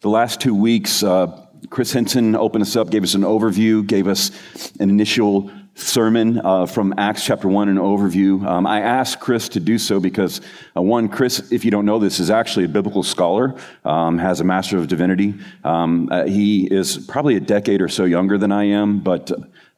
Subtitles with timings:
[0.00, 1.26] The last two weeks, uh,
[1.70, 4.30] Chris Henson opened us up, gave us an overview, gave us
[4.78, 8.46] an initial sermon uh, from Acts chapter 1, an overview.
[8.46, 10.40] Um, I asked Chris to do so because,
[10.76, 14.38] uh, one, Chris, if you don't know this, is actually a biblical scholar, um, has
[14.38, 15.34] a Master of Divinity.
[15.64, 19.32] Um, uh, he is probably a decade or so younger than I am, but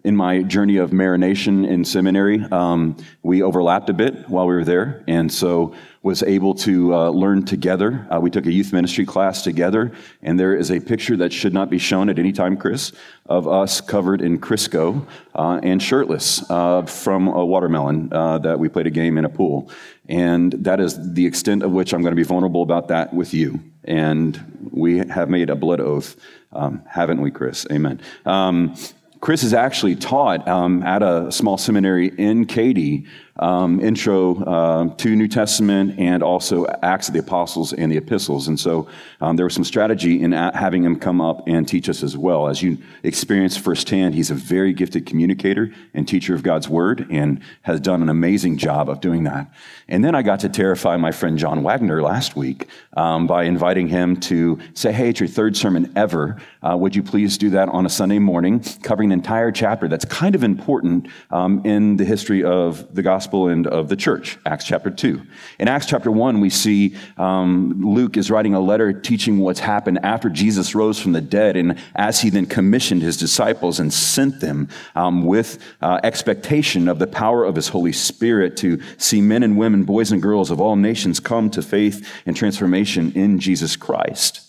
[0.05, 4.65] in my journey of marination in seminary, um, we overlapped a bit while we were
[4.65, 8.07] there, and so was able to uh, learn together.
[8.11, 9.93] Uh, we took a youth ministry class together,
[10.23, 12.93] and there is a picture that should not be shown at any time, Chris,
[13.27, 18.69] of us covered in Crisco uh, and shirtless uh, from a watermelon uh, that we
[18.69, 19.71] played a game in a pool.
[20.09, 23.35] And that is the extent of which I'm going to be vulnerable about that with
[23.35, 23.61] you.
[23.85, 26.17] And we have made a blood oath,
[26.53, 27.67] um, haven't we, Chris?
[27.71, 28.01] Amen.
[28.25, 28.75] Um,
[29.21, 33.07] Chris has actually taught um, at a small seminary in Katy
[33.41, 38.49] um, intro uh, to New Testament and also Acts of the Apostles and the epistles.
[38.49, 38.87] And so
[39.21, 42.49] um, there was some strategy in having him come up and teach us as well.
[42.49, 47.41] As you experience firsthand, he's a very gifted communicator and teacher of God's word and
[47.63, 49.51] has done an amazing job of doing that.
[49.89, 53.89] And then I got to terrify my friend John Wagner last week um, by inviting
[53.89, 56.37] him to say, Hey, it's your third sermon ever.
[56.63, 60.05] Uh, would you please do that on a Sunday morning, covering an entire chapter that's
[60.05, 63.30] kind of important um, in the history of the gospel?
[63.31, 65.23] Gospel and of the church, Acts chapter 2.
[65.61, 70.01] In Acts chapter 1, we see um, Luke is writing a letter teaching what's happened
[70.05, 74.41] after Jesus rose from the dead, and as he then commissioned his disciples and sent
[74.41, 79.45] them um, with uh, expectation of the power of his Holy Spirit to see men
[79.45, 83.77] and women, boys and girls of all nations come to faith and transformation in Jesus
[83.77, 84.45] Christ.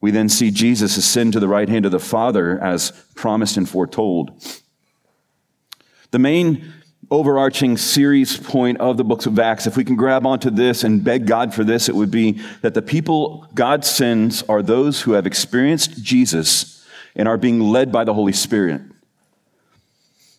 [0.00, 3.68] We then see Jesus ascend to the right hand of the Father as promised and
[3.68, 4.32] foretold.
[6.10, 6.72] The main
[7.10, 11.04] overarching series point of the books of Acts, if we can grab onto this and
[11.04, 15.12] beg God for this, it would be that the people God sends are those who
[15.12, 18.82] have experienced Jesus and are being led by the Holy Spirit.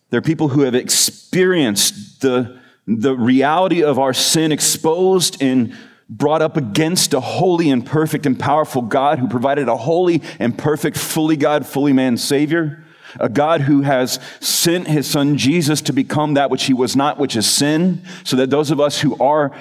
[0.10, 5.76] They're people who have experienced the, the reality of our sin exposed and
[6.10, 10.58] brought up against a holy and perfect and powerful God who provided a holy and
[10.58, 12.84] perfect, fully God, fully man Savior
[13.20, 17.20] a God who has sent his son Jesus to become that which he was not,
[17.20, 19.56] which is sin, so that those of us who are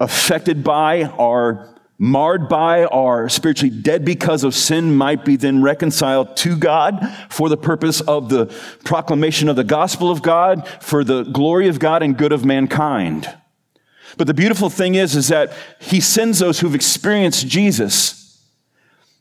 [0.00, 1.68] affected by, are
[1.98, 7.00] marred by, are spiritually dead because of sin might be then reconciled to God
[7.30, 8.46] for the purpose of the
[8.84, 13.32] proclamation of the gospel of God, for the glory of God and good of mankind.
[14.16, 18.21] But the beautiful thing is, is that he sends those who've experienced Jesus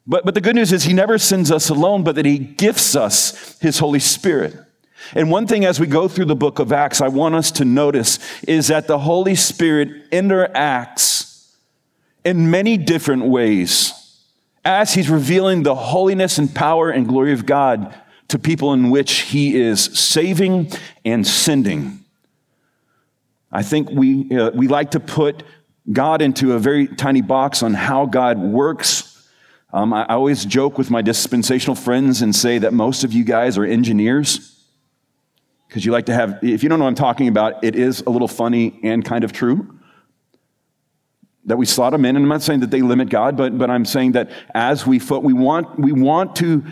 [0.08, 2.96] but, but the good news is he never sends us alone, but that he gifts
[2.96, 4.56] us his Holy Spirit.
[5.14, 7.66] And one thing as we go through the book of Acts, I want us to
[7.66, 11.52] notice is that the Holy Spirit interacts
[12.24, 13.94] in many different ways
[14.64, 17.96] as he's revealing the holiness and power and glory of God
[18.28, 20.72] to people in which he is saving
[21.04, 22.00] and sending.
[23.52, 25.44] I think we, uh, we like to put
[25.92, 29.11] God into a very tiny box on how God works
[29.74, 33.24] um, I, I always joke with my dispensational friends and say that most of you
[33.24, 34.66] guys are engineers
[35.68, 38.02] because you like to have, if you don't know what I'm talking about, it is
[38.02, 39.80] a little funny and kind of true
[41.46, 42.18] that we slot them in.
[42.18, 45.00] And I'm not saying that they limit God, but, but I'm saying that as we,
[45.00, 46.66] we, want, we want to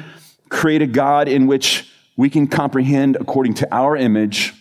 [0.50, 4.54] create a God in which we can comprehend according to our image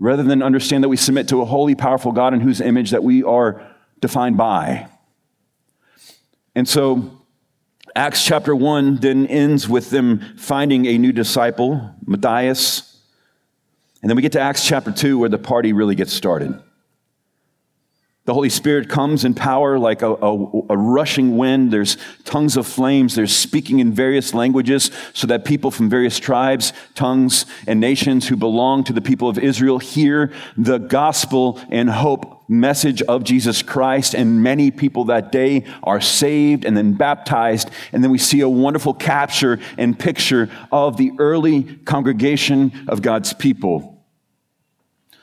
[0.00, 3.04] rather than understand that we submit to a holy, powerful God in whose image that
[3.04, 3.64] we are
[4.00, 4.88] defined by.
[6.56, 7.19] And so
[7.96, 12.98] Acts chapter 1 then ends with them finding a new disciple, Matthias.
[14.02, 16.60] And then we get to Acts chapter 2 where the party really gets started.
[18.26, 21.72] The Holy Spirit comes in power like a, a, a, rushing wind.
[21.72, 23.14] There's tongues of flames.
[23.16, 28.36] There's speaking in various languages so that people from various tribes, tongues, and nations who
[28.36, 34.12] belong to the people of Israel hear the gospel and hope message of Jesus Christ,
[34.12, 37.70] and many people that day are saved and then baptized.
[37.92, 43.32] And then we see a wonderful capture and picture of the early congregation of God's
[43.32, 44.04] people.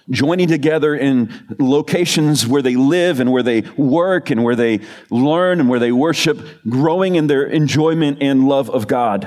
[0.10, 4.80] Joining together in locations where they live and where they work and where they
[5.10, 9.26] learn and where they worship, growing in their enjoyment and love of God.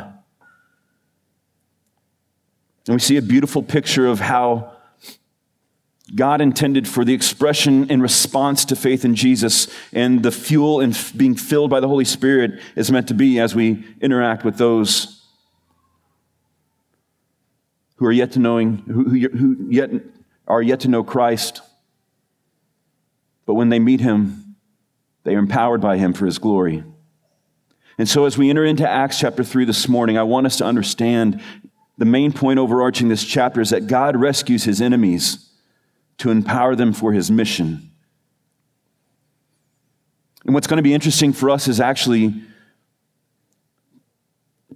[2.86, 4.72] And we see a beautiful picture of how
[6.14, 10.98] God intended for the expression in response to faith in Jesus and the fuel and
[11.16, 15.24] being filled by the Holy Spirit is meant to be as we interact with those
[17.96, 19.90] who are yet to knowing, who, who, who yet
[20.48, 21.60] are yet to know Christ.
[23.46, 24.56] But when they meet him,
[25.22, 26.82] they are empowered by him for his glory.
[27.98, 30.64] And so, as we enter into Acts chapter 3 this morning, I want us to
[30.64, 31.40] understand
[31.98, 35.50] the main point overarching this chapter is that God rescues his enemies
[36.20, 37.90] to empower them for his mission.
[40.44, 42.34] And what's going to be interesting for us is actually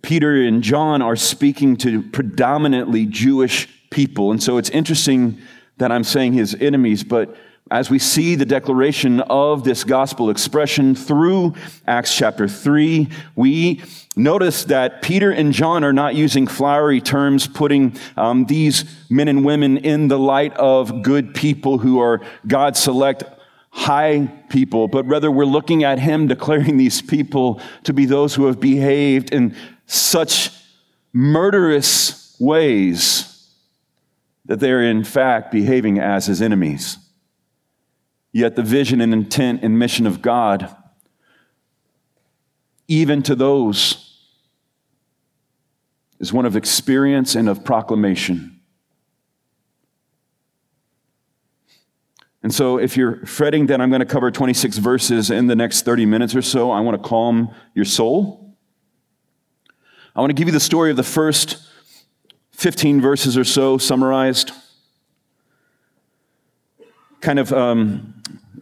[0.02, 4.30] Peter and John are speaking to predominantly Jewish people.
[4.30, 5.38] And so it's interesting
[5.78, 7.36] that I'm saying his enemies, but
[7.70, 11.54] as we see the declaration of this gospel expression through
[11.86, 13.82] Acts chapter 3, we
[14.16, 19.46] notice that Peter and John are not using flowery terms, putting um, these men and
[19.46, 23.24] women in the light of good people who are God select
[23.70, 28.44] high people, but rather we're looking at him declaring these people to be those who
[28.44, 29.56] have behaved in
[29.86, 30.50] such
[31.14, 33.48] murderous ways
[34.44, 36.98] that they're in fact behaving as his enemies.
[38.34, 40.74] Yet the vision and intent and mission of God,
[42.88, 44.18] even to those,
[46.18, 48.60] is one of experience and of proclamation.
[52.42, 55.82] And so, if you're fretting that I'm going to cover 26 verses in the next
[55.82, 58.56] 30 minutes or so, I want to calm your soul.
[60.16, 61.64] I want to give you the story of the first
[62.50, 64.50] 15 verses or so summarized.
[67.24, 68.12] Kind of um,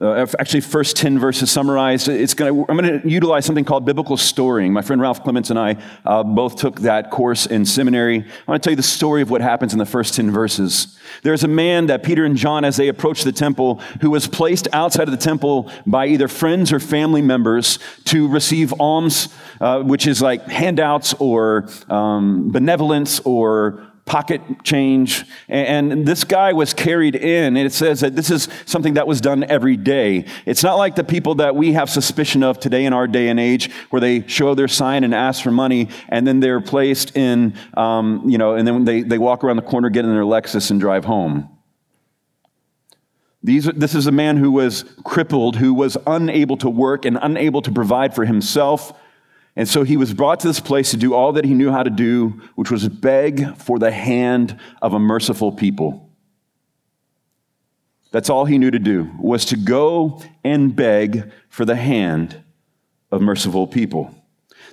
[0.01, 2.07] uh, actually first 10 verses summarized.
[2.07, 5.59] It's to i'm going to utilize something called biblical storying my friend ralph clements and
[5.59, 8.19] i uh, both took that course in seminary.
[8.21, 10.97] I want to tell you the story of what happens in the first 10 verses.
[11.25, 14.69] There's a man that peter and john as they approach the temple who was placed
[14.73, 19.29] outside of the temple by either friends or family members to receive alms
[19.61, 25.25] uh, which is like handouts or um, benevolence or pocket change.
[25.49, 29.21] And this guy was carried in, and it says that this is something that was
[29.21, 30.25] done every day.
[30.45, 33.39] It's not like the people that we have suspicion of today in our day and
[33.39, 37.55] age, where they show their sign and ask for money, and then they're placed in,
[37.75, 40.71] um, you know, and then they, they walk around the corner, get in their Lexus,
[40.71, 41.49] and drive home.
[43.45, 47.61] These, this is a man who was crippled, who was unable to work and unable
[47.63, 48.93] to provide for himself
[49.55, 51.83] and so he was brought to this place to do all that he knew how
[51.83, 56.09] to do, which was beg for the hand of a merciful people.
[58.13, 62.43] That's all he knew to do, was to go and beg for the hand
[63.11, 64.15] of merciful people.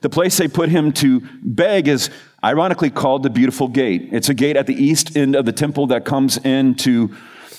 [0.02, 2.10] The place they put him to beg is
[2.44, 4.10] ironically called the Beautiful Gate.
[4.12, 7.16] It's a gate at the east end of the temple that comes into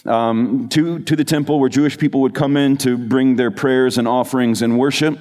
[0.07, 3.99] um, to, to the temple where Jewish people would come in to bring their prayers
[3.99, 5.19] and offerings and worship.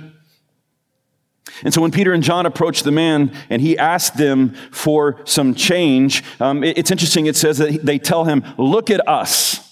[1.63, 5.53] And so when Peter and John approached the man and he asked them for some
[5.55, 7.25] change, um, it's interesting.
[7.25, 9.65] It says that they tell him, Look at us.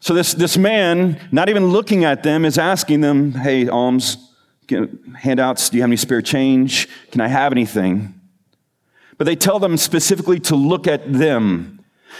[0.00, 4.32] So this, this man, not even looking at them, is asking them, Hey, alms,
[5.18, 6.88] handouts, do you have any spare change?
[7.10, 8.20] Can I have anything?
[9.18, 11.75] But they tell them specifically to look at them.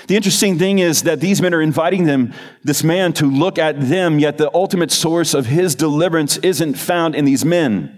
[0.06, 2.32] The interesting thing is that these men are inviting them,
[2.62, 7.14] this man, to look at them, yet the ultimate source of his deliverance isn't found
[7.14, 7.95] in these men.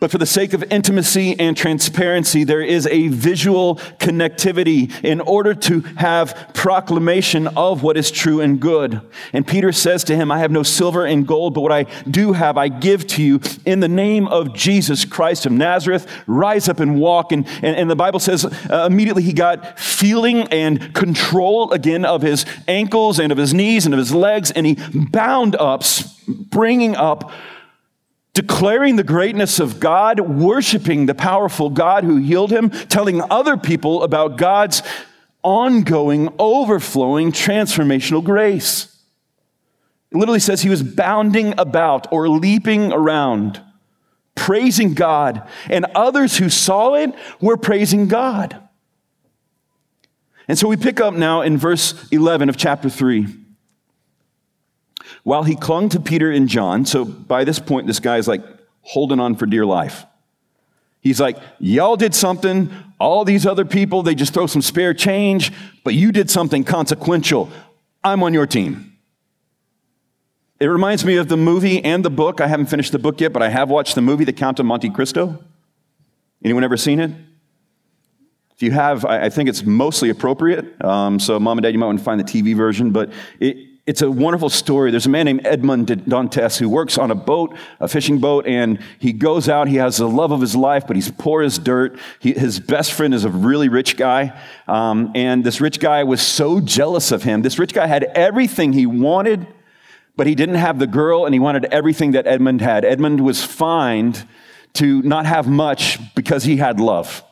[0.00, 5.54] But for the sake of intimacy and transparency, there is a visual connectivity in order
[5.54, 9.00] to have proclamation of what is true and good.
[9.32, 12.32] And Peter says to him, I have no silver and gold, but what I do
[12.32, 16.06] have, I give to you in the name of Jesus Christ of Nazareth.
[16.28, 17.32] Rise up and walk.
[17.32, 22.22] And, and, and the Bible says uh, immediately he got feeling and control again of
[22.22, 25.82] his ankles and of his knees and of his legs, and he bound up,
[26.28, 27.32] bringing up
[28.38, 34.04] declaring the greatness of God, worshiping the powerful God who healed him, telling other people
[34.04, 34.80] about God's
[35.42, 38.96] ongoing, overflowing, transformational grace.
[40.12, 43.60] It literally says he was bounding about or leaping around,
[44.36, 48.56] praising God, and others who saw it were praising God.
[50.46, 53.26] And so we pick up now in verse 11 of chapter 3
[55.28, 56.86] while he clung to Peter and John.
[56.86, 58.40] So by this point, this guy's like
[58.80, 60.06] holding on for dear life.
[61.02, 62.70] He's like, Y'all did something.
[62.98, 65.52] All these other people, they just throw some spare change,
[65.84, 67.50] but you did something consequential.
[68.02, 68.96] I'm on your team.
[70.60, 72.40] It reminds me of the movie and the book.
[72.40, 74.64] I haven't finished the book yet, but I have watched the movie, The Count of
[74.64, 75.44] Monte Cristo.
[76.42, 77.10] Anyone ever seen it?
[78.54, 80.82] If you have, I think it's mostly appropriate.
[80.82, 82.92] Um, so, mom and dad, you might want to find the TV version.
[82.92, 84.90] But it, it's a wonderful story.
[84.90, 88.78] There's a man named Edmond Dantes who works on a boat, a fishing boat, and
[88.98, 89.66] he goes out.
[89.66, 91.98] He has the love of his life, but he's poor as dirt.
[92.18, 96.20] He, his best friend is a really rich guy, um, and this rich guy was
[96.20, 97.40] so jealous of him.
[97.40, 99.46] This rich guy had everything he wanted,
[100.16, 102.84] but he didn't have the girl and he wanted everything that Edmond had.
[102.84, 104.28] Edmond was fined
[104.74, 107.24] to not have much because he had love.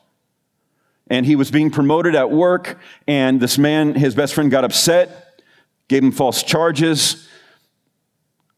[1.09, 5.26] And he was being promoted at work, and this man, his best friend, got upset,
[5.89, 7.29] gave him false charges,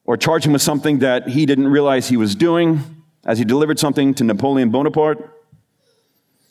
[0.05, 2.81] or charged him with something that he didn't realize he was doing
[3.27, 5.31] as he delivered something to Napoleon Bonaparte.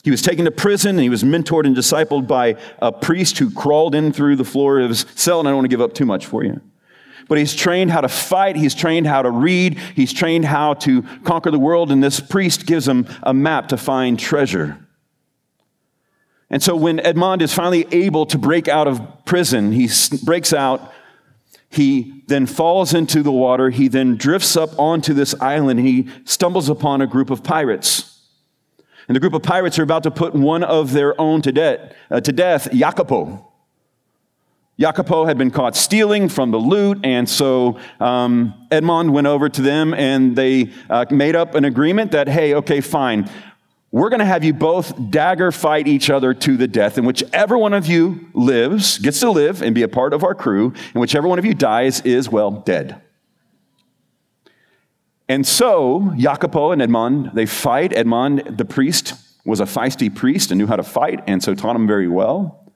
[0.04, 3.52] He was taken to prison and he was mentored and discipled by a priest who
[3.52, 5.94] crawled in through the floor of his cell, and I don't want to give up
[5.94, 6.62] too much for you.
[7.28, 11.02] But he's trained how to fight, he's trained how to read, he's trained how to
[11.24, 14.78] conquer the world, and this priest gives him a map to find treasure.
[16.50, 19.90] And so when Edmond is finally able to break out of prison, he
[20.24, 20.94] breaks out,
[21.70, 26.08] he then falls into the water, he then drifts up onto this island, and he
[26.24, 28.14] stumbles upon a group of pirates.
[29.08, 31.94] And the group of pirates are about to put one of their own to, death,
[32.10, 33.44] uh, to death Jacopo.
[34.80, 39.62] Jacopo had been caught stealing from the loot, and so um, Edmond went over to
[39.62, 43.28] them and they uh, made up an agreement that, hey, okay, fine.
[43.92, 47.58] We're going to have you both dagger fight each other to the death, and whichever
[47.58, 51.02] one of you lives, gets to live and be a part of our crew, and
[51.02, 53.02] whichever one of you dies is, well, dead.
[55.30, 57.94] And so, Jacopo and Edmond, they fight.
[57.94, 59.14] Edmond, the priest,
[59.46, 62.74] was a feisty priest and knew how to fight, and so taught him very well.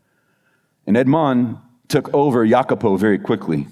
[0.88, 1.58] And Edmond
[1.90, 3.68] took over Jacopo very quickly,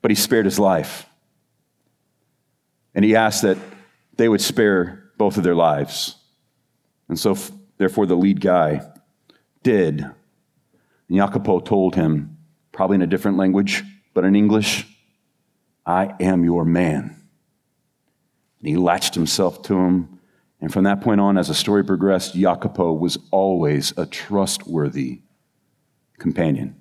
[0.00, 1.06] but he spared his life.
[2.94, 3.58] And he asked that
[4.16, 6.16] they would spare both of their lives.
[7.08, 7.36] And so,
[7.78, 8.80] therefore, the lead guy
[9.62, 10.00] did.
[10.00, 12.38] And Jacopo told him,
[12.72, 14.86] probably in a different language, but in English,
[15.84, 17.16] I am your man.
[18.60, 20.20] And he latched himself to him.
[20.60, 25.22] And from that point on, as the story progressed, Jacopo was always a trustworthy
[26.18, 26.80] companion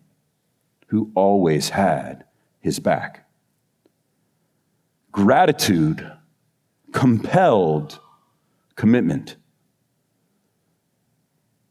[0.88, 2.26] who always had
[2.60, 3.28] his back.
[5.12, 6.10] Gratitude
[6.92, 8.00] compelled
[8.76, 9.36] commitment.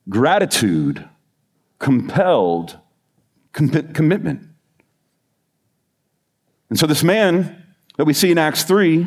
[0.08, 1.08] Gratitude
[1.78, 2.78] compelled
[3.52, 4.46] com- commitment.
[6.68, 7.64] And so, this man
[7.96, 9.06] that we see in Acts 3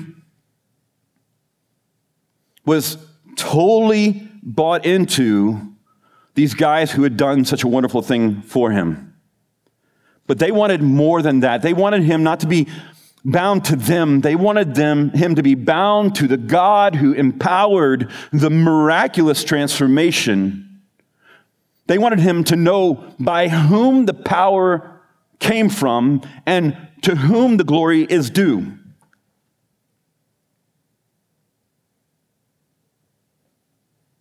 [2.65, 2.97] was
[3.35, 5.73] totally bought into
[6.35, 9.13] these guys who had done such a wonderful thing for him.
[10.25, 11.61] But they wanted more than that.
[11.61, 12.67] They wanted him not to be
[13.25, 14.21] bound to them.
[14.21, 20.81] They wanted them, him to be bound to the God who empowered the miraculous transformation.
[21.87, 25.01] They wanted him to know by whom the power
[25.39, 28.77] came from and to whom the glory is due.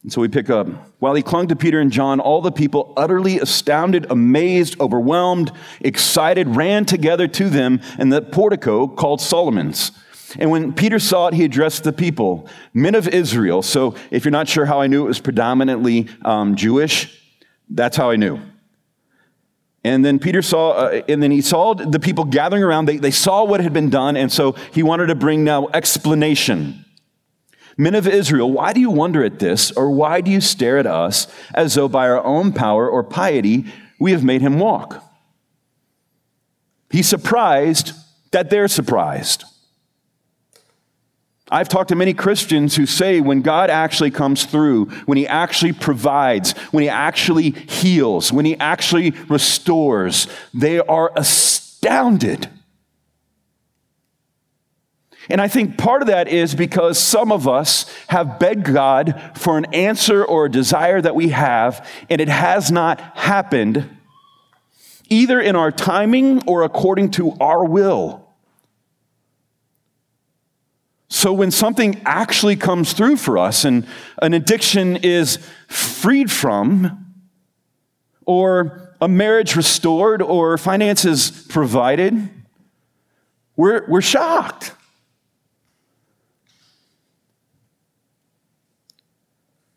[0.03, 0.67] And so we pick up.
[0.99, 6.49] While he clung to Peter and John, all the people, utterly astounded, amazed, overwhelmed, excited,
[6.49, 9.93] ran together to them in the portico called Solomon's.
[10.39, 13.63] And when Peter saw it, he addressed the people, men of Israel.
[13.63, 17.23] So if you're not sure how I knew it was predominantly um, Jewish,
[17.69, 18.41] that's how I knew.
[19.85, 22.87] And then Peter saw, uh, and then he saw the people gathering around.
[22.87, 26.85] They, they saw what had been done, and so he wanted to bring now explanation.
[27.77, 30.87] Men of Israel, why do you wonder at this, or why do you stare at
[30.87, 33.65] us as though by our own power or piety
[33.99, 35.03] we have made him walk?
[36.91, 37.93] He's surprised
[38.33, 39.45] that they're surprised.
[41.51, 45.75] I've talked to many Christians who say when God actually comes through, when He actually
[45.75, 52.49] provides, when He actually heals, when He actually restores, they are astounded.
[55.33, 59.57] And I think part of that is because some of us have begged God for
[59.57, 63.89] an answer or a desire that we have, and it has not happened
[65.09, 68.29] either in our timing or according to our will.
[71.09, 73.87] So when something actually comes through for us and
[74.21, 77.07] an addiction is freed from,
[78.27, 82.29] or a marriage restored, or finances provided,
[83.57, 84.75] we're, we're shocked.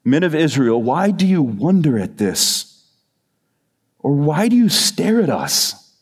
[0.07, 2.83] Men of Israel, why do you wonder at this?
[3.99, 5.93] Or why do you stare at us?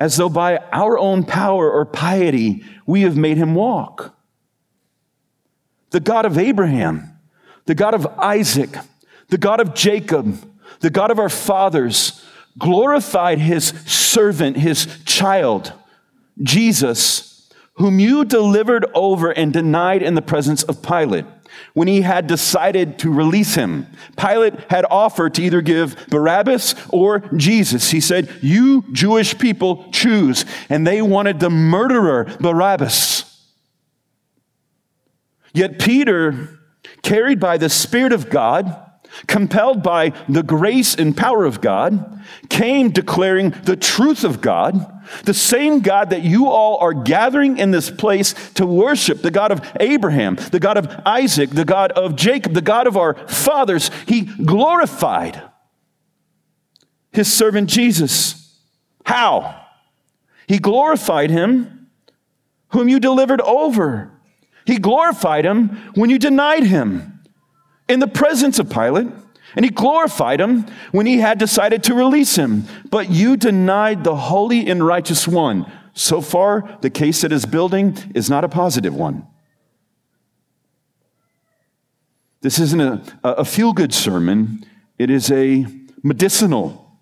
[0.00, 4.16] As though by our own power or piety we have made him walk.
[5.90, 7.18] The God of Abraham,
[7.66, 8.70] the God of Isaac,
[9.28, 10.38] the God of Jacob,
[10.80, 12.24] the God of our fathers,
[12.58, 15.72] glorified his servant, his child,
[16.42, 21.26] Jesus, whom you delivered over and denied in the presence of Pilate
[21.74, 23.86] when he had decided to release him.
[24.16, 27.90] Pilate had offered to either give Barabbas or Jesus.
[27.90, 30.44] He said, You Jewish people choose.
[30.68, 33.24] And they wanted the murderer, Barabbas.
[35.52, 36.58] Yet Peter,
[37.02, 38.85] carried by the Spirit of God,
[39.26, 44.92] compelled by the grace and power of God, came declaring the truth of God,
[45.24, 49.52] the same God that you all are gathering in this place to worship, the God
[49.52, 53.90] of Abraham, the God of Isaac, the God of Jacob, the God of our fathers.
[54.06, 55.42] He glorified
[57.12, 58.58] his servant Jesus.
[59.04, 59.64] How?
[60.46, 61.88] He glorified him
[62.68, 64.12] whom you delivered over.
[64.66, 67.15] He glorified him when you denied him
[67.88, 69.08] in the presence of Pilate,
[69.54, 72.64] and he glorified him when he had decided to release him.
[72.90, 75.70] But you denied the holy and righteous one.
[75.94, 79.26] So far, the case that is building is not a positive one.
[82.42, 84.64] This isn't a, a feel good sermon,
[84.98, 85.66] it is a
[86.02, 86.98] medicinal,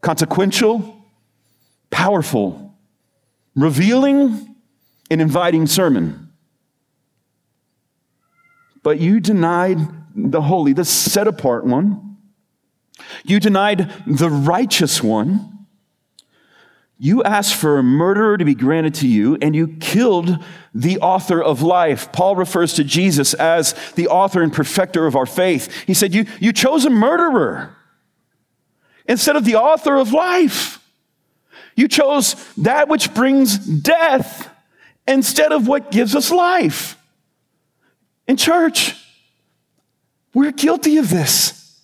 [0.00, 1.04] consequential,
[1.90, 2.74] powerful,
[3.54, 4.54] revealing,
[5.10, 6.32] and inviting sermon.
[8.82, 9.78] But you denied
[10.16, 12.16] the holy, the set apart one.
[13.24, 15.52] You denied the righteous one.
[16.98, 20.42] You asked for a murderer to be granted to you, and you killed
[20.74, 22.10] the author of life.
[22.10, 25.70] Paul refers to Jesus as the author and perfecter of our faith.
[25.86, 27.76] He said, You, you chose a murderer
[29.06, 30.82] instead of the author of life.
[31.76, 34.50] You chose that which brings death
[35.06, 36.96] instead of what gives us life.
[38.26, 38.94] In church,
[40.36, 41.80] we're guilty of this.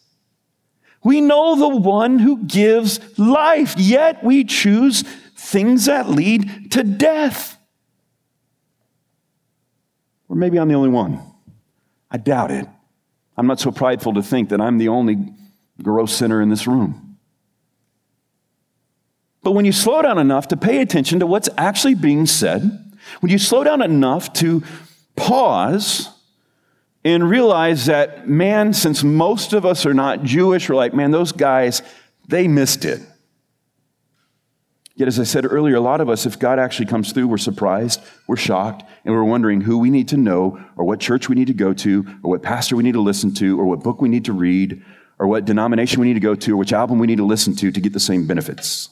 [1.02, 5.04] We know the one who gives life, yet we choose
[5.34, 7.56] things that lead to death.
[10.28, 11.22] Or maybe I'm the only one.
[12.10, 12.68] I doubt it.
[13.38, 15.16] I'm not so prideful to think that I'm the only
[15.82, 17.16] gross sinner in this room.
[19.42, 22.60] But when you slow down enough to pay attention to what's actually being said,
[23.20, 24.62] when you slow down enough to
[25.16, 26.10] pause
[27.04, 31.32] and realize that, man, since most of us are not Jewish, we're like, man, those
[31.32, 31.82] guys,
[32.28, 33.00] they missed it.
[34.94, 37.38] Yet, as I said earlier, a lot of us, if God actually comes through, we're
[37.38, 41.34] surprised, we're shocked, and we're wondering who we need to know, or what church we
[41.34, 44.00] need to go to, or what pastor we need to listen to, or what book
[44.00, 44.84] we need to read,
[45.18, 47.56] or what denomination we need to go to, or which album we need to listen
[47.56, 48.90] to to get the same benefits.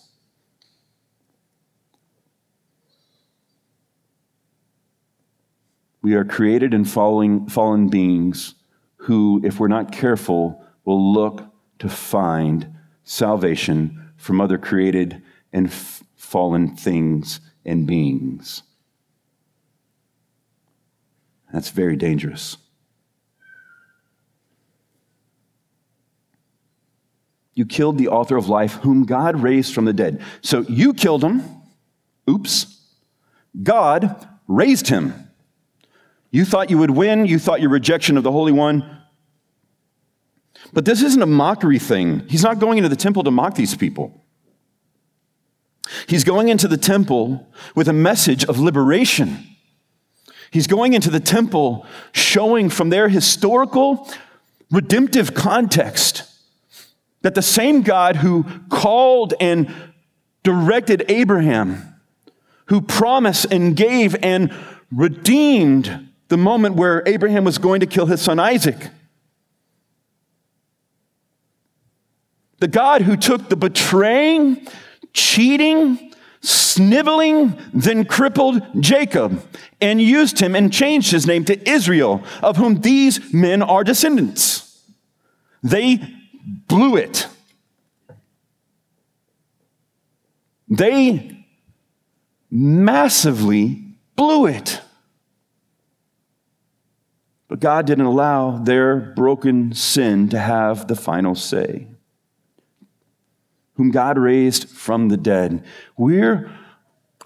[6.03, 8.55] We are created and falling, fallen beings
[8.97, 11.45] who, if we're not careful, will look
[11.79, 18.63] to find salvation from other created and f- fallen things and beings.
[21.53, 22.57] That's very dangerous.
[27.55, 30.23] You killed the author of life, whom God raised from the dead.
[30.41, 31.43] So you killed him.
[32.29, 32.79] Oops.
[33.63, 35.30] God raised him.
[36.31, 37.27] You thought you would win.
[37.27, 38.99] You thought your rejection of the Holy One.
[40.73, 42.27] But this isn't a mockery thing.
[42.29, 44.25] He's not going into the temple to mock these people.
[46.07, 49.47] He's going into the temple with a message of liberation.
[50.51, 54.09] He's going into the temple showing from their historical,
[54.71, 56.25] redemptive context
[57.23, 59.73] that the same God who called and
[60.43, 62.01] directed Abraham,
[62.67, 64.55] who promised and gave and
[64.93, 68.89] redeemed the moment where Abraham was going to kill his son Isaac.
[72.61, 74.67] The God who took the betraying,
[75.13, 79.45] cheating, sniveling, then crippled Jacob
[79.81, 84.81] and used him and changed his name to Israel, of whom these men are descendants.
[85.65, 86.01] They
[86.69, 87.27] blew it.
[90.69, 91.45] They
[92.53, 93.83] massively
[94.15, 94.81] blew it.
[97.51, 101.89] But God didn't allow their broken sin to have the final say.
[103.75, 105.65] Whom God raised from the dead.
[105.97, 106.49] We are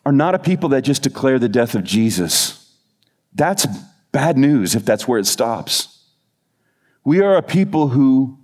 [0.07, 2.73] not a people that just declare the death of Jesus.
[3.35, 3.67] That's
[4.13, 6.07] bad news if that's where it stops.
[7.05, 8.39] We are a people who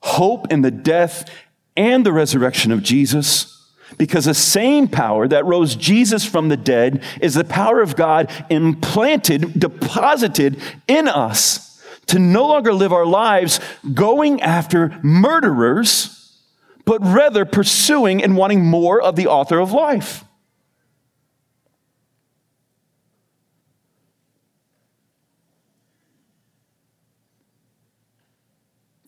[0.00, 1.28] hope in the death
[1.76, 3.55] and the resurrection of Jesus
[3.98, 8.30] because the same power that rose Jesus from the dead is the power of God
[8.50, 13.60] implanted, deposited in us to no longer live our lives
[13.94, 16.32] going after murderers,
[16.84, 20.24] but rather pursuing and wanting more of the author of life.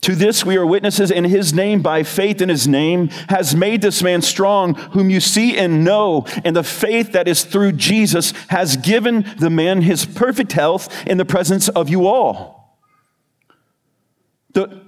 [0.09, 3.83] To this we are witnesses in his name by faith in his name has made
[3.83, 6.25] this man strong, whom you see and know.
[6.47, 11.19] And the faith that is through Jesus has given the man his perfect health in
[11.19, 12.81] the presence of you all.
[14.55, 14.81] The,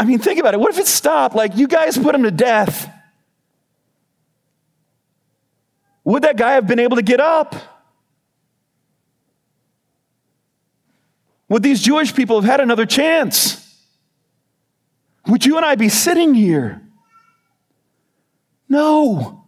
[0.00, 0.60] I mean, think about it.
[0.60, 1.34] What if it stopped?
[1.34, 2.90] Like, you guys put him to death.
[6.04, 7.54] Would that guy have been able to get up?
[11.52, 13.76] Would these Jewish people have had another chance?
[15.26, 16.80] Would you and I be sitting here?
[18.70, 19.44] No,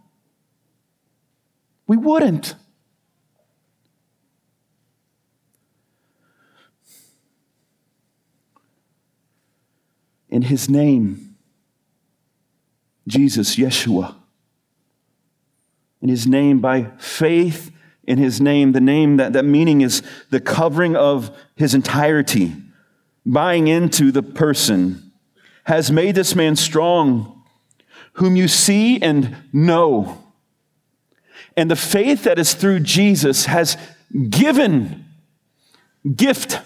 [1.86, 2.56] we wouldn't.
[10.28, 11.36] In his name,
[13.08, 14.14] Jesus, Yeshua,
[16.02, 17.73] in his name by faith
[18.06, 18.72] in his name.
[18.72, 22.54] The name, that, that meaning is the covering of his entirety,
[23.24, 25.12] buying into the person,
[25.64, 27.42] has made this man strong,
[28.14, 30.22] whom you see and know.
[31.56, 33.76] And the faith that is through Jesus has
[34.28, 35.04] given
[36.14, 36.60] gift,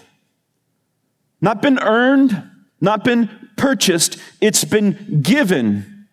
[1.41, 2.43] not been earned,
[2.81, 6.07] not been purchased, it's been given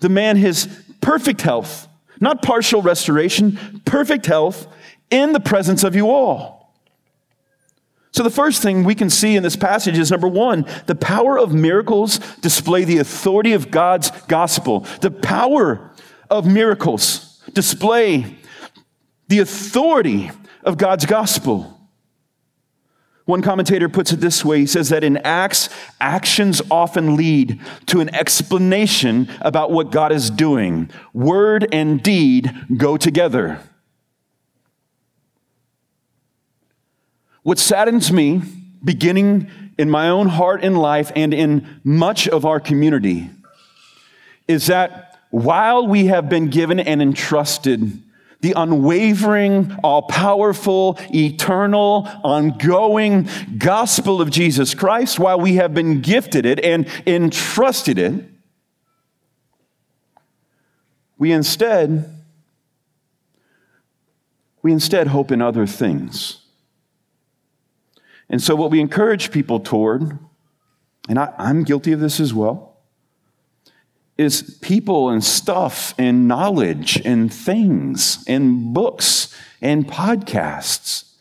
[0.00, 0.66] the man his
[1.00, 1.86] perfect health
[2.20, 4.66] not partial restoration, perfect health
[5.10, 6.60] in the presence of you all.
[8.12, 11.38] So, the first thing we can see in this passage is number one, the power
[11.38, 14.80] of miracles display the authority of God's gospel.
[15.00, 15.92] The power
[16.28, 18.36] of miracles display
[19.28, 20.30] the authority
[20.64, 21.79] of God's gospel.
[23.26, 25.68] One commentator puts it this way he says that in Acts,
[26.00, 30.90] actions often lead to an explanation about what God is doing.
[31.12, 33.60] Word and deed go together.
[37.42, 38.42] What saddens me,
[38.84, 43.30] beginning in my own heart and life and in much of our community,
[44.46, 48.02] is that while we have been given and entrusted
[48.40, 56.46] the unwavering, all powerful, eternal, ongoing gospel of Jesus Christ, while we have been gifted
[56.46, 58.24] it and entrusted it,
[61.18, 62.16] we instead
[64.62, 66.38] we instead hope in other things.
[68.28, 70.18] And so, what we encourage people toward,
[71.08, 72.69] and I, am guilty of this as well,
[74.20, 81.14] is people and stuff and knowledge and things and books and podcasts.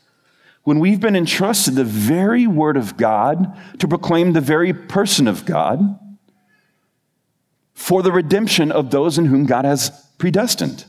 [0.63, 5.45] When we've been entrusted the very word of God to proclaim the very person of
[5.45, 5.97] God
[7.73, 10.83] for the redemption of those in whom God has predestined.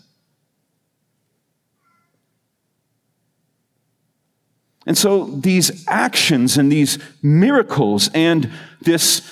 [4.84, 9.22] And so these actions and these miracles and this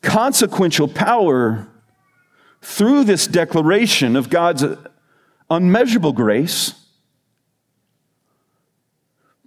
[0.00, 1.68] consequential power
[2.64, 4.64] through this declaration of God's
[5.50, 6.74] unmeasurable grace,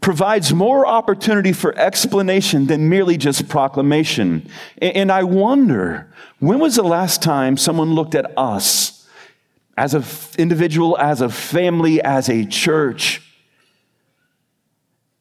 [0.02, 4.48] provides more opportunity for explanation than merely just proclamation.
[4.82, 9.08] And I wonder, when was the last time someone looked at us
[9.76, 10.04] as an
[10.38, 13.22] individual, as a family, as a church,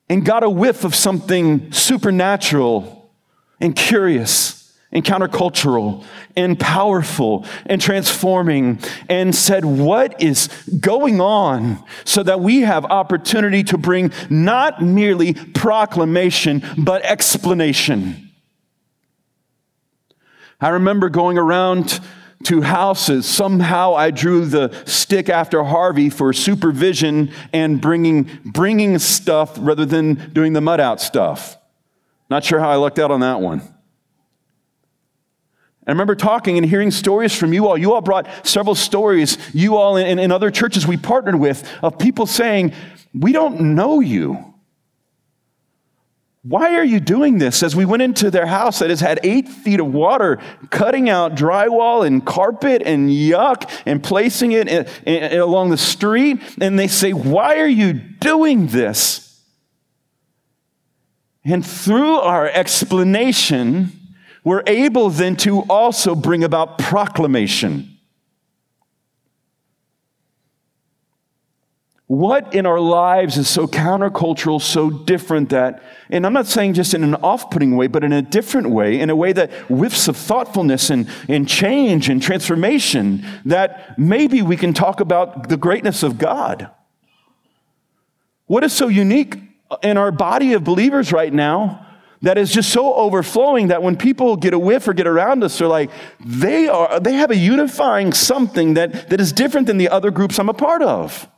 [0.08, 3.10] and got a whiff of something supernatural
[3.58, 4.55] and curious?
[4.92, 6.04] And countercultural
[6.36, 10.48] and powerful and transforming and said, What is
[10.80, 11.84] going on?
[12.04, 18.30] So that we have opportunity to bring not merely proclamation, but explanation.
[20.60, 22.00] I remember going around
[22.44, 23.26] to houses.
[23.26, 30.30] Somehow I drew the stick after Harvey for supervision and bringing, bringing stuff rather than
[30.32, 31.58] doing the mud out stuff.
[32.30, 33.62] Not sure how I lucked out on that one.
[35.86, 37.78] I remember talking and hearing stories from you all.
[37.78, 41.98] You all brought several stories, you all in, in other churches we partnered with, of
[41.98, 42.72] people saying,
[43.14, 44.54] We don't know you.
[46.42, 47.64] Why are you doing this?
[47.64, 50.38] As we went into their house that has had eight feet of water,
[50.70, 56.40] cutting out drywall and carpet and yuck and placing it in, in, along the street,
[56.60, 59.40] and they say, Why are you doing this?
[61.44, 63.92] And through our explanation,
[64.46, 67.98] we're able then to also bring about proclamation.
[72.06, 76.94] What in our lives is so countercultural, so different that, and I'm not saying just
[76.94, 80.06] in an off putting way, but in a different way, in a way that whiffs
[80.06, 86.04] of thoughtfulness and, and change and transformation, that maybe we can talk about the greatness
[86.04, 86.70] of God.
[88.46, 89.40] What is so unique
[89.82, 91.85] in our body of believers right now
[92.22, 95.58] that is just so overflowing that when people get a whiff or get around us,
[95.58, 95.90] they're like,
[96.24, 100.38] they are they have a unifying something that, that is different than the other groups
[100.38, 101.28] I'm a part of.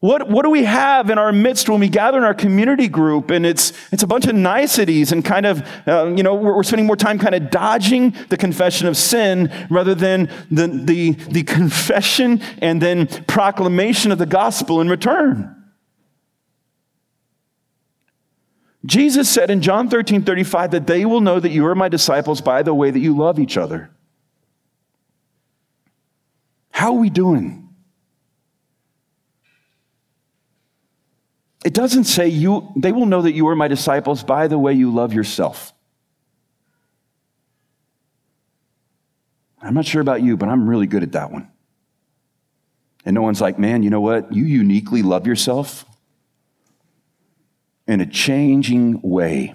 [0.00, 3.30] What, what do we have in our midst when we gather in our community group
[3.30, 6.62] and it's, it's a bunch of niceties and kind of, uh, you know, we're, we're,
[6.62, 11.42] spending more time kind of dodging the confession of sin rather than the, the, the
[11.42, 15.57] confession and then proclamation of the gospel in return.
[18.86, 22.40] Jesus said in John 13 35 that they will know that you are my disciples
[22.40, 23.90] by the way that you love each other.
[26.70, 27.68] How are we doing?
[31.64, 34.74] It doesn't say you, they will know that you are my disciples by the way
[34.74, 35.72] you love yourself.
[39.60, 41.50] I'm not sure about you, but I'm really good at that one.
[43.04, 44.32] And no one's like, man, you know what?
[44.32, 45.84] You uniquely love yourself
[47.88, 49.54] in a changing way.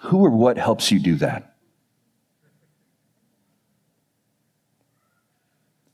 [0.00, 1.54] Who or what helps you do that?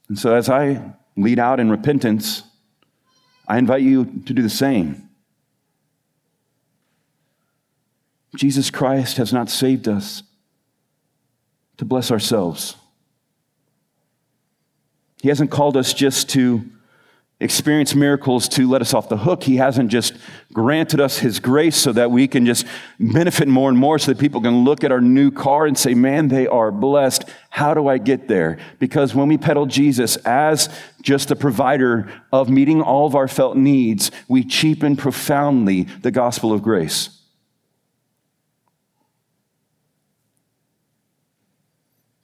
[0.09, 2.44] And so, as I lead out in repentance,
[3.46, 5.09] I invite you to do the same.
[8.37, 10.22] Jesus Christ has not saved us
[11.77, 12.77] to bless ourselves.
[15.20, 16.64] He hasn't called us just to
[17.38, 19.42] experience miracles to let us off the hook.
[19.42, 20.14] He hasn't just
[20.55, 22.66] granted us His grace so that we can just
[22.99, 25.92] benefit more and more so that people can look at our new car and say,
[25.92, 27.25] man, they are blessed.
[27.51, 28.59] How do I get there?
[28.79, 33.57] Because when we peddle Jesus as just the provider of meeting all of our felt
[33.57, 37.11] needs, we cheapen profoundly the gospel of grace.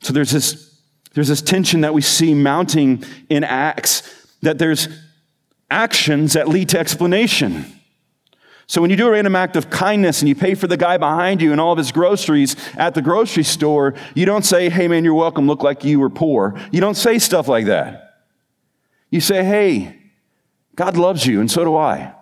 [0.01, 0.81] So there's this,
[1.13, 4.01] there's this tension that we see mounting in Acts
[4.41, 4.89] that there's
[5.73, 7.65] actions that lead to explanation.
[8.67, 10.97] So when you do a random act of kindness and you pay for the guy
[10.97, 14.87] behind you and all of his groceries at the grocery store, you don't say, hey
[14.87, 16.57] man, you're welcome, look like you were poor.
[16.71, 18.21] You don't say stuff like that.
[19.09, 19.99] You say, hey,
[20.75, 22.13] God loves you and so do I.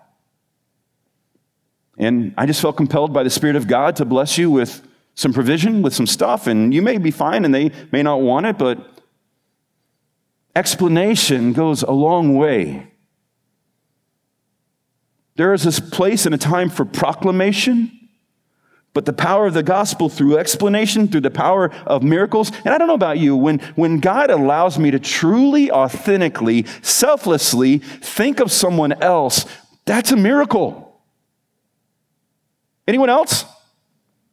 [1.98, 4.82] And I just felt compelled by the Spirit of God to bless you with
[5.14, 8.46] some provision, with some stuff, and you may be fine and they may not want
[8.46, 8.78] it, but
[10.56, 12.91] explanation goes a long way.
[15.36, 18.08] There is this place and a time for proclamation,
[18.94, 22.52] but the power of the gospel through explanation, through the power of miracles.
[22.64, 27.78] And I don't know about you, when, when God allows me to truly, authentically, selflessly
[27.78, 29.46] think of someone else,
[29.86, 31.00] that's a miracle.
[32.86, 33.44] Anyone else?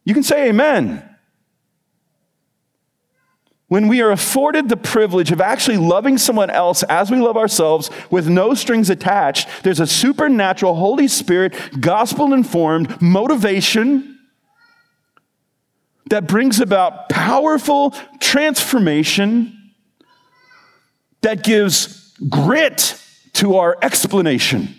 [0.04, 1.09] You can say amen
[3.70, 7.88] when we are afforded the privilege of actually loving someone else as we love ourselves
[8.10, 14.18] with no strings attached, there's a supernatural, Holy Spirit, gospel informed motivation
[16.06, 19.56] that brings about powerful transformation
[21.20, 23.00] that gives grit
[23.34, 24.74] to our explanation.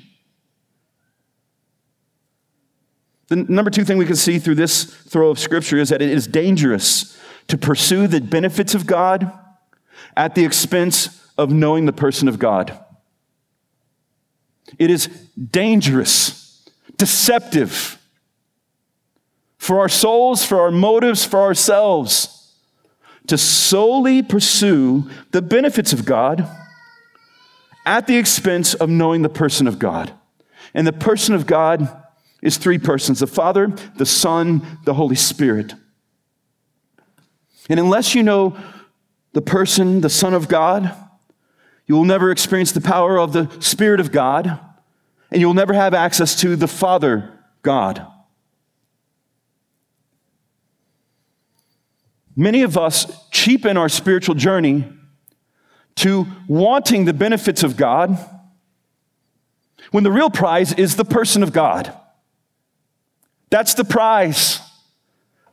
[3.29, 6.09] The number two thing we can see through this throw of scripture is that it
[6.09, 7.17] is dangerous
[7.51, 9.29] to pursue the benefits of God
[10.15, 12.79] at the expense of knowing the person of God.
[14.79, 17.99] It is dangerous, deceptive
[19.57, 22.53] for our souls, for our motives, for ourselves
[23.27, 26.47] to solely pursue the benefits of God
[27.85, 30.13] at the expense of knowing the person of God.
[30.73, 32.01] And the person of God
[32.41, 35.73] is three persons the Father, the Son, the Holy Spirit.
[37.69, 38.57] And unless you know
[39.33, 40.93] the person, the Son of God,
[41.85, 44.59] you will never experience the power of the Spirit of God,
[45.31, 48.05] and you'll never have access to the Father God.
[52.35, 54.87] Many of us cheapen our spiritual journey
[55.95, 58.17] to wanting the benefits of God
[59.91, 61.93] when the real prize is the person of God.
[63.49, 64.61] That's the prize.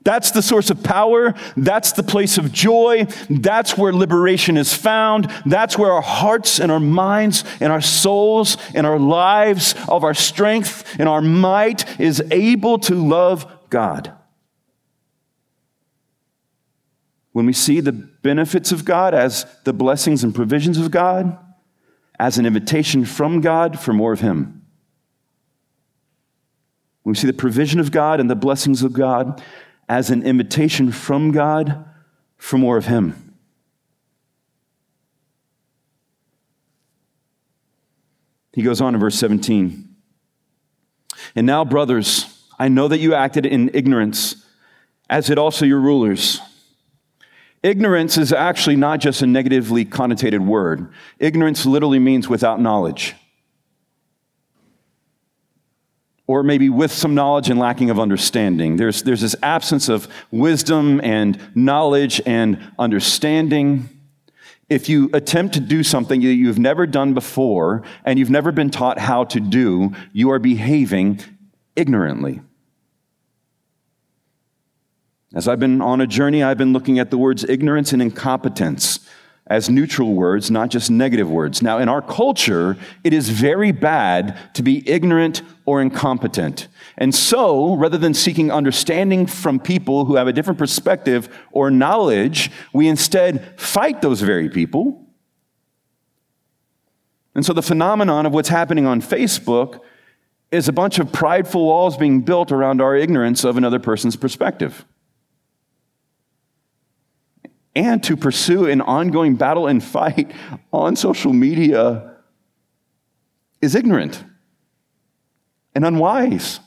[0.08, 1.34] That's the source of power.
[1.54, 3.08] That's the place of joy.
[3.28, 5.30] That's where liberation is found.
[5.44, 10.14] That's where our hearts and our minds and our souls and our lives of our
[10.14, 14.10] strength and our might is able to love God.
[17.32, 21.38] When we see the benefits of God as the blessings and provisions of God,
[22.18, 24.62] as an invitation from God for more of Him.
[27.02, 29.42] When we see the provision of God and the blessings of God
[29.88, 31.84] as an invitation from God
[32.36, 33.34] for more of Him.
[38.52, 39.88] He goes on in verse 17.
[41.36, 44.44] And now, brothers, I know that you acted in ignorance,
[45.08, 46.40] as did also your rulers.
[47.62, 50.92] Ignorance is actually not just a negatively connotated word.
[51.18, 53.14] Ignorance literally means without knowledge.
[56.28, 58.76] Or maybe with some knowledge and lacking of understanding.
[58.76, 63.88] There's, there's this absence of wisdom and knowledge and understanding.
[64.68, 68.70] If you attempt to do something that you've never done before and you've never been
[68.70, 71.20] taught how to do, you are behaving
[71.74, 72.40] ignorantly.
[75.34, 79.00] As I've been on a journey, I've been looking at the words ignorance and incompetence
[79.48, 81.62] as neutral words, not just negative words.
[81.62, 86.68] Now, in our culture, it is very bad to be ignorant or incompetent.
[86.98, 92.50] And so, rather than seeking understanding from people who have a different perspective or knowledge,
[92.72, 95.06] we instead fight those very people.
[97.34, 99.80] And so, the phenomenon of what's happening on Facebook
[100.50, 104.84] is a bunch of prideful walls being built around our ignorance of another person's perspective
[107.78, 110.32] and to pursue an ongoing battle and fight
[110.72, 112.16] on social media
[113.62, 114.24] is ignorant
[115.76, 116.58] and unwise.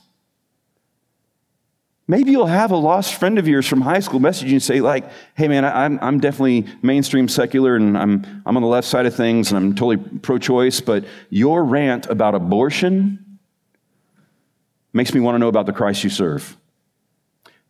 [2.08, 4.80] Maybe you'll have a lost friend of yours from high school message you and say,
[4.80, 9.04] like, hey man, I'm, I'm definitely mainstream secular and I'm, I'm on the left side
[9.04, 13.38] of things and I'm totally pro choice, but your rant about abortion
[14.94, 16.56] makes me want to know about the Christ you serve.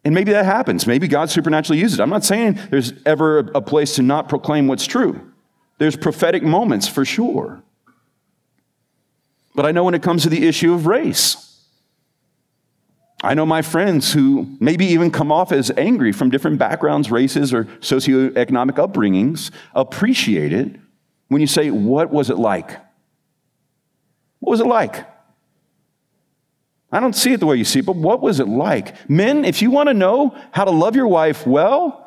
[0.05, 0.87] And maybe that happens.
[0.87, 2.03] Maybe God supernaturally uses it.
[2.03, 5.33] I'm not saying there's ever a place to not proclaim what's true.
[5.79, 7.63] There's prophetic moments for sure.
[9.55, 11.53] But I know when it comes to the issue of race,
[13.23, 17.55] I know my friends who maybe even come off as angry from different backgrounds, races,
[17.55, 20.77] or socioeconomic upbringings appreciate it
[21.29, 22.71] when you say, What was it like?
[24.41, 25.07] What was it like?
[26.93, 29.09] I don't see it the way you see it, but what was it like?
[29.09, 31.99] Men, if you want to know how to love your wife well,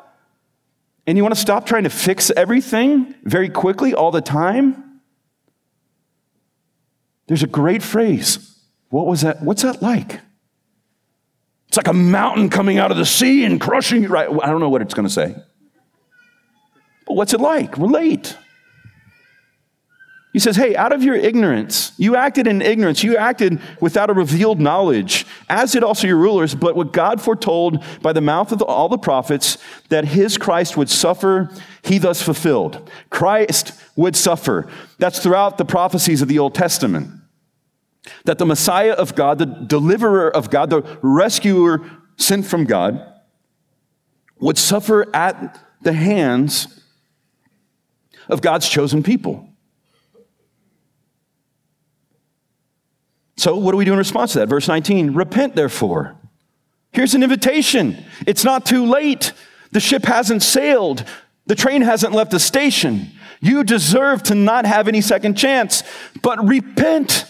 [1.06, 5.00] and you want to stop trying to fix everything very quickly all the time,
[7.26, 8.60] there's a great phrase.
[8.88, 9.42] What was that?
[9.42, 10.20] What's that like?
[11.68, 14.28] It's like a mountain coming out of the sea and crushing you, right?
[14.28, 15.34] I don't know what it's going to say.
[17.06, 17.76] But what's it like?
[17.76, 18.36] Relate.
[20.36, 24.12] He says, Hey, out of your ignorance, you acted in ignorance, you acted without a
[24.12, 26.54] revealed knowledge, as did also your rulers.
[26.54, 29.56] But what God foretold by the mouth of all the prophets
[29.88, 31.48] that his Christ would suffer,
[31.80, 32.90] he thus fulfilled.
[33.08, 34.70] Christ would suffer.
[34.98, 37.08] That's throughout the prophecies of the Old Testament.
[38.26, 41.80] That the Messiah of God, the deliverer of God, the rescuer
[42.18, 43.02] sent from God,
[44.38, 46.78] would suffer at the hands
[48.28, 49.45] of God's chosen people.
[53.36, 54.48] So, what do we do in response to that?
[54.48, 56.16] Verse 19 Repent, therefore.
[56.92, 58.02] Here's an invitation.
[58.26, 59.32] It's not too late.
[59.72, 61.04] The ship hasn't sailed,
[61.46, 63.10] the train hasn't left the station.
[63.40, 65.82] You deserve to not have any second chance,
[66.22, 67.26] but repent.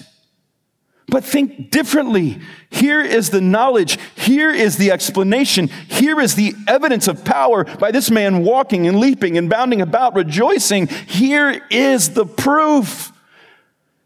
[1.08, 2.40] But think differently.
[2.70, 3.98] Here is the knowledge.
[4.14, 5.68] Here is the explanation.
[5.88, 10.14] Here is the evidence of power by this man walking and leaping and bounding about,
[10.14, 10.86] rejoicing.
[10.86, 13.12] Here is the proof.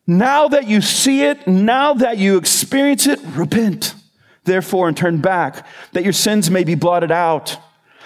[0.07, 3.95] Now that you see it, now that you experience it, repent,
[4.45, 7.57] therefore, and turn back, that your sins may be blotted out,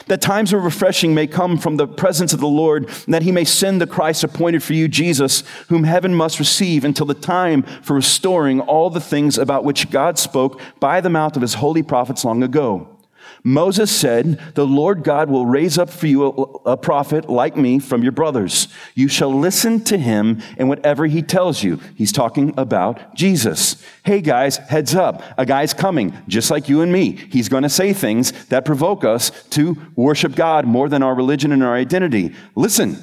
[0.06, 3.32] that times of refreshing may come from the presence of the Lord, and that he
[3.32, 7.62] may send the Christ appointed for you, Jesus, whom heaven must receive until the time
[7.62, 11.82] for restoring all the things about which God spoke by the mouth of his holy
[11.82, 12.93] prophets long ago.
[13.42, 17.78] Moses said, The Lord God will raise up for you a, a, prophet like me
[17.78, 18.68] from your brothers.
[18.94, 21.78] You shall listen to him and whatever he tells you.
[21.94, 23.84] He's talking about Jesus.
[24.04, 25.22] Hey guys, heads up.
[25.36, 27.12] A guy's coming, just like you and me.
[27.30, 31.52] He's going to say things that provoke us to worship God more than our religion
[31.52, 32.34] and our identity.
[32.54, 32.98] Listen,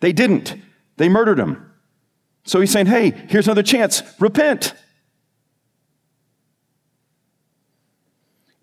[0.00, 0.54] they didn't.
[0.96, 1.72] They murdered him.
[2.44, 4.02] So he's saying, Hey, here's another chance.
[4.20, 4.74] Repent.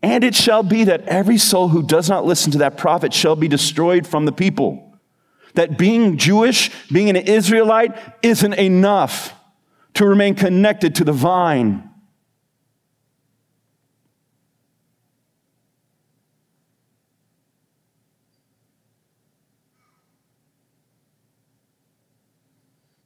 [0.04, 3.38] And it shall be that every soul who does not listen to that prophet shall
[3.38, 5.00] be destroyed from the people.
[5.54, 9.34] That being Jewish, being an Israelite, isn't enough
[9.94, 11.90] to remain connected to the vine.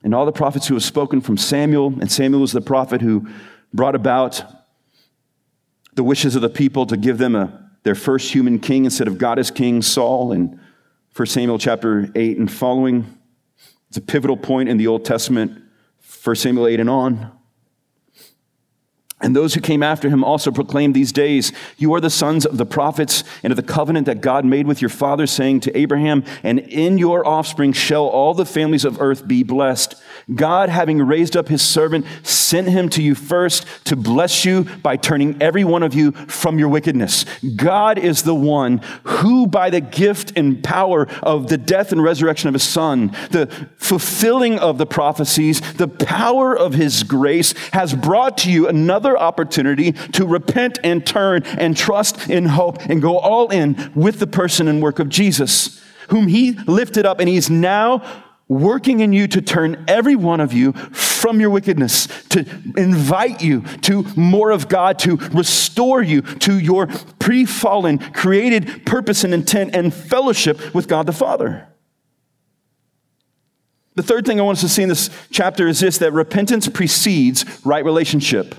[0.04, 3.28] And all the prophets who have spoken from Samuel, and Samuel was the prophet who
[3.74, 4.42] brought about
[5.98, 9.18] the wishes of the people to give them a, their first human king instead of
[9.18, 10.62] God as king, Saul, in
[11.16, 13.18] 1 Samuel chapter 8 and following.
[13.90, 15.60] It's a pivotal point in the Old Testament,
[16.24, 17.32] 1 Samuel 8 and on.
[19.20, 22.58] And those who came after him also proclaimed these days, You are the sons of
[22.58, 26.24] the prophets and of the covenant that God made with your father, saying to Abraham,
[26.44, 29.96] And in your offspring shall all the families of earth be blessed.
[30.36, 34.98] God, having raised up his servant, sent him to you first to bless you by
[34.98, 37.24] turning every one of you from your wickedness.
[37.56, 42.50] God is the one who, by the gift and power of the death and resurrection
[42.50, 43.48] of his son, the
[43.78, 49.94] fulfilling of the prophecies, the power of his grace, has brought to you another opportunity
[49.94, 54.68] to repent and turn and trust in hope and go all in with the person
[54.68, 59.42] and work of Jesus, whom he lifted up and he's now working in you to
[59.42, 62.46] turn every one of you from your wickedness, to
[62.78, 66.88] invite you to more of God, to restore you to your
[67.20, 71.68] pre fallen, created purpose and intent and fellowship with God the Father.
[73.96, 76.70] The third thing I want us to see in this chapter is this that repentance
[76.70, 78.54] precedes right relationship.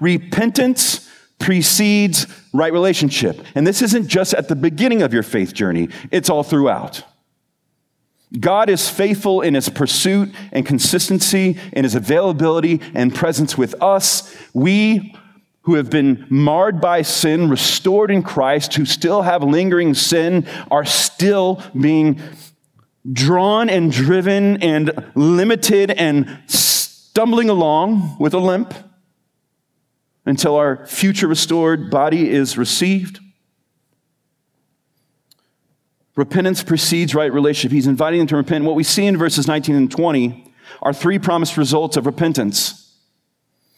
[0.00, 1.08] Repentance
[1.38, 3.40] precedes right relationship.
[3.54, 7.02] And this isn't just at the beginning of your faith journey, it's all throughout.
[8.38, 14.36] God is faithful in his pursuit and consistency, in his availability and presence with us.
[14.54, 15.14] We
[15.62, 20.84] who have been marred by sin, restored in Christ, who still have lingering sin, are
[20.84, 22.20] still being
[23.10, 28.72] drawn and driven and limited and stumbling along with a limp
[30.24, 33.20] until our future restored body is received.
[36.16, 37.72] Repentance precedes right relationship.
[37.72, 38.64] He's inviting them to repent.
[38.64, 40.52] What we see in verses 19 and 20
[40.82, 42.76] are three promised results of repentance.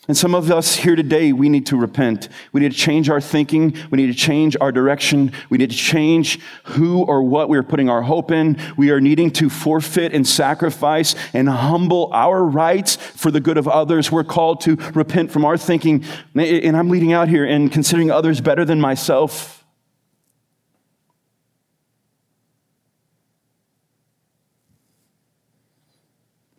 [0.08, 2.28] And some of us here today, we need to repent.
[2.50, 3.76] We need to change our thinking.
[3.90, 5.30] We need to change our direction.
[5.48, 8.58] We need to change who or what we are putting our hope in.
[8.76, 13.68] We are needing to forfeit and sacrifice and humble our rights for the good of
[13.68, 14.10] others.
[14.10, 16.04] We're called to repent from our thinking.
[16.34, 19.61] And I'm leading out here and considering others better than myself.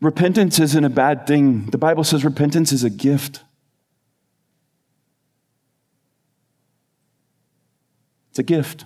[0.03, 1.67] Repentance isn't a bad thing.
[1.67, 3.41] The Bible says repentance is a gift.
[8.29, 8.83] It's a gift.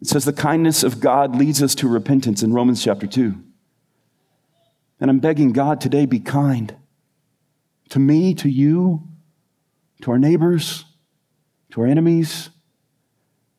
[0.00, 3.34] It says the kindness of God leads us to repentance in Romans chapter 2.
[5.00, 6.76] And I'm begging God today be kind
[7.88, 9.08] to me, to you,
[10.02, 10.84] to our neighbors,
[11.72, 12.50] to our enemies.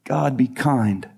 [0.05, 1.09] God be kind.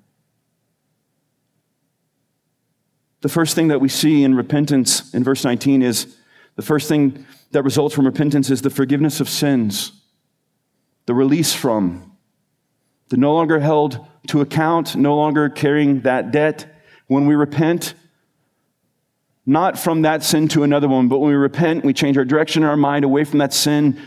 [3.26, 6.16] The first thing that we see in repentance in verse 19 is
[6.58, 9.94] the first thing that results from repentance is the forgiveness of sins,
[11.08, 12.16] the release from,
[13.10, 16.68] the no longer held to account, no longer carrying that debt.
[17.08, 17.96] When we repent,
[19.44, 22.62] not from that sin to another one, but when we repent, we change our direction
[22.62, 24.00] in our mind away from that sin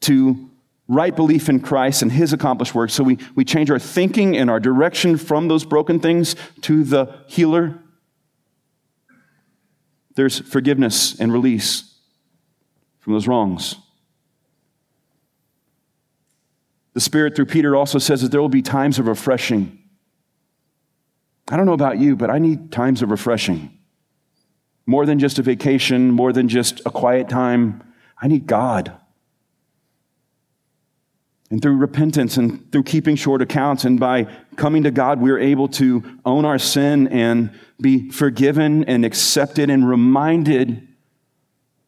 [0.00, 0.50] to
[0.88, 2.90] right belief in Christ and his accomplished work.
[2.90, 7.20] So we, we change our thinking and our direction from those broken things to the
[7.28, 7.78] healer
[10.14, 11.98] there's forgiveness and release
[12.98, 13.76] from those wrongs.
[16.94, 19.78] The Spirit, through Peter, also says that there will be times of refreshing.
[21.48, 23.76] I don't know about you, but I need times of refreshing.
[24.86, 27.82] More than just a vacation, more than just a quiet time.
[28.20, 28.96] I need God.
[31.54, 34.24] And through repentance and through keeping short accounts and by
[34.56, 39.88] coming to God, we're able to own our sin and be forgiven and accepted and
[39.88, 40.88] reminded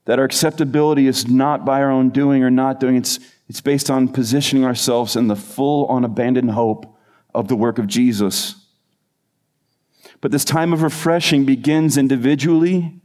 [0.05, 2.95] that our acceptability is not by our own doing or not doing.
[2.95, 6.97] It's, it's based on positioning ourselves in the full, unabandoned hope
[7.35, 8.55] of the work of Jesus.
[10.21, 13.01] But this time of refreshing begins individually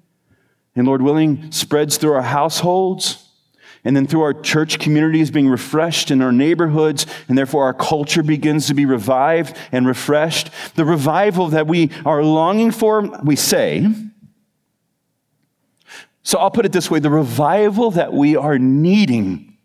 [0.76, 3.31] and, Lord willing, spreads through our households
[3.84, 8.24] and then through our church communities being refreshed in our neighborhoods, and therefore our culture
[8.24, 10.52] begins to be revived and refreshed.
[10.76, 13.88] The revival that we are longing for, we say.
[16.24, 19.58] So I'll put it this way the revival that we are needing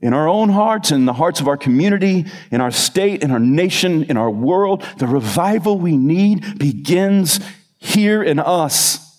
[0.00, 3.38] in our own hearts, in the hearts of our community, in our state, in our
[3.38, 7.38] nation, in our world, the revival we need begins
[7.78, 9.11] here in us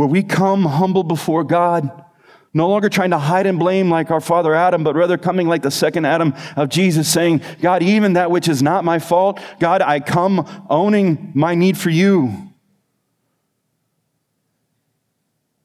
[0.00, 2.06] where we come humble before God,
[2.54, 5.60] no longer trying to hide and blame like our father Adam, but rather coming like
[5.60, 9.82] the second Adam of Jesus, saying, God, even that which is not my fault, God,
[9.82, 12.50] I come owning my need for you.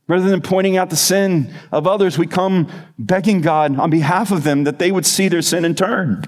[0.10, 2.70] Rather than pointing out the sin of others, we come
[3.00, 6.26] begging God on behalf of them that they would see their sin and turn.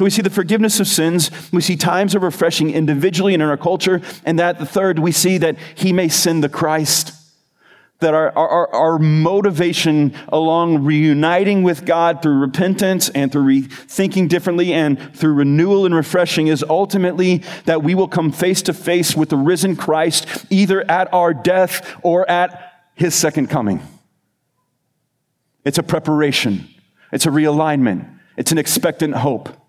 [0.00, 1.30] So we see the forgiveness of sins.
[1.52, 4.00] We see times of refreshing individually and in our culture.
[4.24, 7.12] And that the third, we see that he may send the Christ.
[7.98, 14.72] That our, our, our motivation along reuniting with God through repentance and through rethinking differently
[14.72, 19.28] and through renewal and refreshing is ultimately that we will come face to face with
[19.28, 23.82] the risen Christ either at our death or at his second coming.
[25.62, 26.70] It's a preparation,
[27.12, 29.59] it's a realignment, it's an expectant hope.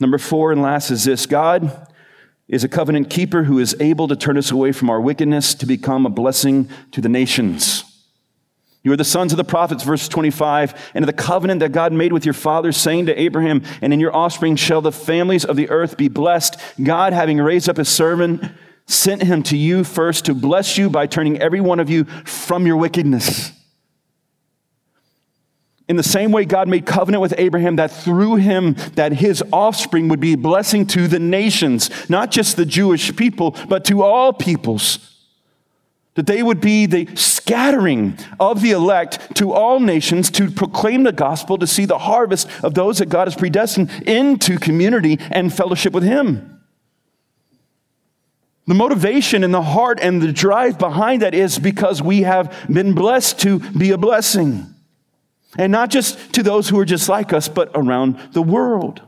[0.00, 1.86] Number four and last is this God
[2.48, 5.66] is a covenant keeper who is able to turn us away from our wickedness to
[5.66, 7.84] become a blessing to the nations.
[8.82, 11.92] You are the sons of the prophets, verse 25, and of the covenant that God
[11.92, 15.56] made with your fathers, saying to Abraham, And in your offspring shall the families of
[15.56, 16.56] the earth be blessed.
[16.82, 18.42] God, having raised up his servant,
[18.86, 22.66] sent him to you first to bless you by turning every one of you from
[22.66, 23.52] your wickedness
[25.90, 30.06] in the same way God made covenant with Abraham that through him that his offspring
[30.06, 34.32] would be a blessing to the nations, not just the Jewish people, but to all
[34.32, 35.00] peoples.
[36.14, 41.10] That they would be the scattering of the elect to all nations to proclaim the
[41.10, 45.92] gospel, to see the harvest of those that God has predestined into community and fellowship
[45.92, 46.62] with him.
[48.68, 52.94] The motivation and the heart and the drive behind that is because we have been
[52.94, 54.69] blessed to be a blessing.
[55.58, 59.02] And not just to those who are just like us, but around the world.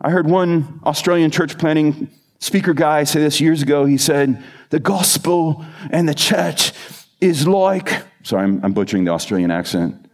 [0.00, 3.84] I heard one Australian church planting speaker guy say this years ago.
[3.84, 6.72] He said, The gospel and the church
[7.20, 10.06] is like, sorry, I'm, I'm butchering the Australian accent.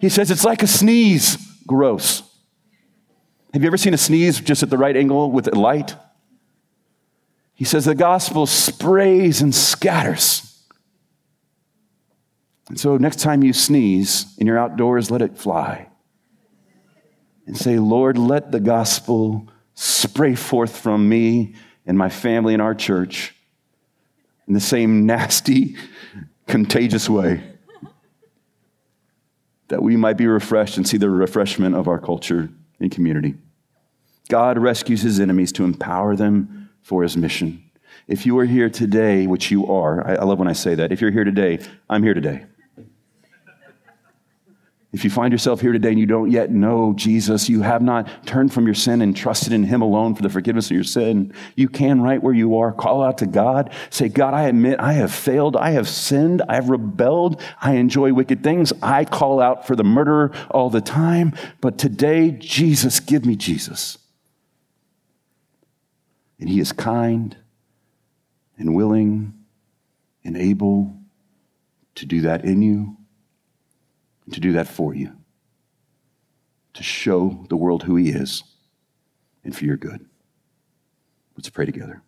[0.00, 1.38] He says, It's like a sneeze.
[1.66, 2.22] Gross.
[3.52, 5.94] Have you ever seen a sneeze just at the right angle with light?
[7.54, 10.51] He says, The gospel sprays and scatters.
[12.72, 15.88] And so next time you sneeze and you're outdoors, let it fly.
[17.46, 21.54] And say, Lord, let the gospel spray forth from me
[21.84, 23.34] and my family and our church
[24.48, 25.76] in the same nasty,
[26.46, 27.42] contagious way
[29.68, 32.48] that we might be refreshed and see the refreshment of our culture
[32.80, 33.34] and community.
[34.30, 37.62] God rescues his enemies to empower them for his mission.
[38.08, 40.90] If you are here today, which you are, I, love when I say that.
[40.90, 41.58] If you're here today,
[41.90, 42.46] I'm here today.
[44.92, 48.26] If you find yourself here today and you don't yet know Jesus, you have not
[48.26, 51.32] turned from your sin and trusted in Him alone for the forgiveness of your sin,
[51.56, 53.72] you can, right where you are, call out to God.
[53.88, 55.56] Say, God, I admit I have failed.
[55.56, 56.42] I have sinned.
[56.46, 57.40] I have rebelled.
[57.62, 58.70] I enjoy wicked things.
[58.82, 61.32] I call out for the murderer all the time.
[61.62, 63.96] But today, Jesus, give me Jesus.
[66.38, 67.34] And He is kind
[68.58, 69.32] and willing
[70.22, 70.98] and able
[71.94, 72.98] to do that in you
[74.32, 75.16] to do that for you,
[76.74, 78.44] to show the world who He is,
[79.44, 80.08] and for your good.
[81.36, 82.02] Let's pray together.